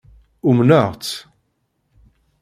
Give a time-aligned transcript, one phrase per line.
[0.49, 1.13] Umneɣ-tt.